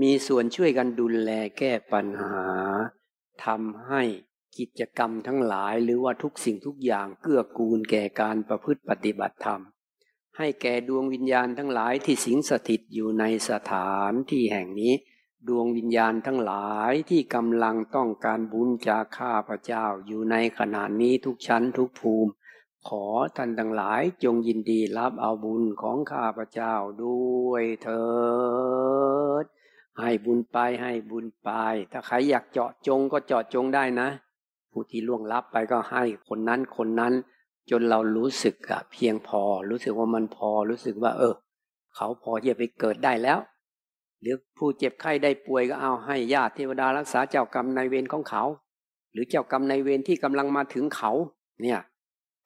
[0.00, 2.44] มีส่วนช่วยกันดูแลแก้ปัญหา
[3.44, 4.02] ทำให้
[4.58, 9.62] กิจกรรมทั้งหลายหรือว่าทุกสิ่งทุกอย่างเกื้อกูลแก่การประพฤติปฏิบัติธรรม
[10.40, 14.94] ให้แก่ดวงวิญญาณทั้งหลายที่สิงสถิตอยู่ในสถานที่แห่งนี้
[15.48, 22.30] ดวงวิญญาณทั้งหลายที่กำลังต้องการบุญจากข้าพเจ้าอยู่ในขณะนี้ทุกชั้นทุกภูมิ
[22.88, 23.04] ขอ
[23.36, 26.74] ท่านทั้งหลายจงยินดีรับเอาบุญของข้าพเจ้า
[27.04, 28.06] ด้วยเถิ
[29.42, 29.44] ด
[30.00, 31.50] ให้บุญไปให้บุญไป
[31.92, 34.08] ถ้าใครอยากเจาะจงก็เจาะจงได้นะ
[34.70, 37.14] ผู้ที่ล่วงลับไปก็ให้คนนั้นคนนั้น
[37.70, 41.34] จนเรารู้สึกอะเพียงพอ รู้สึกว่ามันพอรู้สึกว่า เออ
[41.96, 43.38] เขาพอที่จะไปเกิดได้แล้ว
[44.20, 48.44] หรือผู้เจ็บไข้ได้ป่วยก็เอาให้ญาติเทวดารักษาเจ้ากรรมนายเวรของเขา
[49.12, 51.12] หรือเจ้ากรรมนายเวรที่กำลังมาถึงเขา
[51.62, 51.80] เนี่ย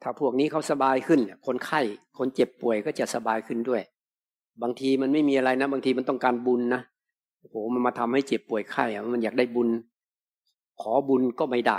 [0.03, 1.81] ถ้าพวกนี้เขาสบายขึ้น คนไข้
[2.19, 3.83] คนเจ็บป่วยก็จะสบายขึ้นด้วย
[4.63, 6.83] บางทีมันไม่มีอะไรนะ บางทีมันต้องการบุญนะ
[7.41, 9.69] โอ้โหมันมาทำให้เจ็บป่วยไข้อะมันอยากได้บุญ
[10.81, 11.79] ขอบุญก็ไม่ได้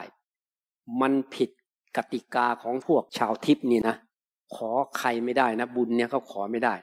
[1.01, 1.49] มันผิด
[1.97, 3.95] กติกาของพวกชาวทิพนี่นะ
[4.55, 6.75] ขอใครไม่ได้นะ บุญเนี่ยเขาขอไม่ได้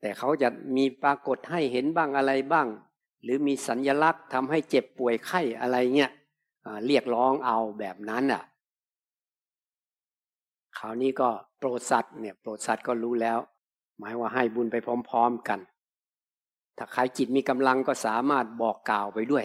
[0.00, 2.66] แต่เขาจะมีปรากฏให้เห็นบ้างอะไรบ้าง
[3.22, 6.12] หรือมีสัญญลักษณ์ทำให้เจ็บป่วยไข้อะไรเงี้ย
[6.86, 8.42] เรียกร้องเอาแบบนั้นอะ
[10.78, 13.38] คราวนี้ก็โปรดสัตว์เนี่ยโปรดสัตว์ก็รู้แล้ว
[13.98, 14.76] หมายว่าให้บุญไป
[15.10, 15.60] พร้อม ๆกัน
[16.78, 19.44] ถ้าใครจิตมีกำลังก็สามารถบอกกล่าวไปด้วย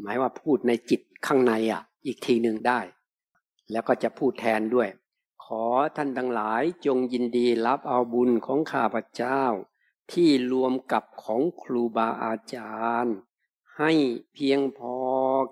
[0.00, 2.80] หมายว่าพูดในจิตข้างในอะ อีกทีหนึ่งได้
[3.70, 4.88] แล้วก็จะพูดแทนด้วย
[5.44, 5.64] ขอ
[5.96, 9.42] ท่านทั้งหลายจงยินดีรับเอาบุญของข้าพเจ้า
[10.12, 13.16] ที่รวมกับของครูบาอาจารย์
[13.78, 13.92] ให้
[14.32, 14.96] เพียงพอ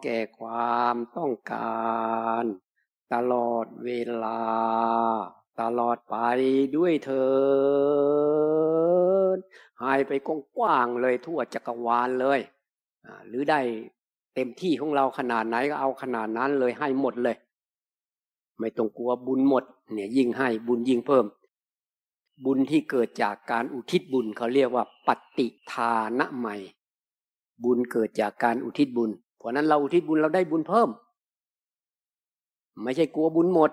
[0.02, 1.86] แก่ความต้องกา
[2.42, 2.44] ร
[3.14, 3.90] ตลอดเว
[4.24, 4.42] ลา
[5.60, 6.16] ตลอดไป
[6.76, 7.28] ด้วยเถิ
[9.36, 9.38] ด
[9.82, 10.12] หายไป
[10.56, 12.40] กว้างเลยทั่วจักรวาลเลย
[13.28, 13.60] หรือได้
[14.34, 17.36] เต็มที่ของเราขนาดไหนก็เอาขนาดนั้นเลยให้หมดเลย
[18.58, 21.26] ไม่ต้องกลัวบุญหมด เนี่ยยิ่งให้บุญยิ่งเพิ่ม
[22.44, 26.56] บุญที่เกิดจากการอุทิศบุญเขาเรียกว่าปฏิทานะใหม่
[27.64, 30.88] บุญเกิดจากการอุทิศบุญ เพราะนั้นเราอุทิศบุญเราได้บุญเพิ่ม
[32.82, 33.70] ไม่ใช่กลัวบุญหมด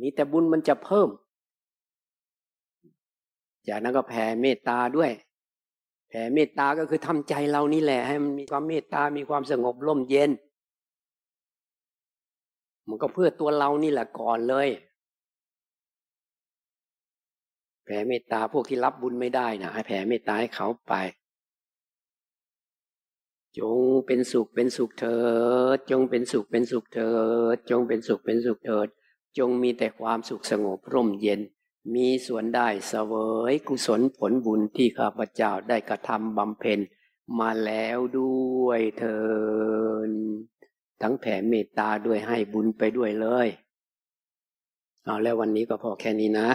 [0.00, 1.08] มีแต่บุญมันจะเพิ่ม
[3.68, 5.10] จากนั้นก็แผ่เมตตาด้วย
[6.08, 10.30] แผ่เมตตาก็คือทำใจเรานี่แหละ ให้มันมีความเมตตา มีความสงบร่มเย็น
[12.90, 14.68] มันก็เพื่อตัวเรานี่แหละก่อนเลย
[17.84, 20.94] แผ่เมตตาพวกที่รับบุญไม่ได้นะให้แผ่เมตตาให้เขาไป
[23.58, 25.20] จงเป็นสุขเป็นสุขเถิ
[25.76, 27.14] ด จงเป็นสุขเป็นสุขเถิ
[27.54, 28.88] ด จงเป็นสุขเป็นสุขเถิด
[29.38, 31.40] จงมีแต่ความสุขสงบร่มเย็น
[31.94, 33.14] มีส่วนได้เสว
[33.52, 36.78] ยกุศลผลบุญที่ข้าพเจ้าได้กระทำบำเพ็ญ
[37.38, 39.20] มาแล้วด้วยเถิ
[40.08, 40.10] ด
[41.02, 43.48] ทั้งแผ่เมตตาด้วยให้บุญไปด้วยเลย
[45.04, 46.48] เอาแล้ววันนี้ก็พอแค่นี้นะ